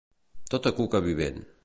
Tota 0.53 0.73
cuca 0.79 1.03
vivent. 1.11 1.41